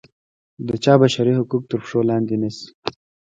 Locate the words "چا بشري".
0.83-1.33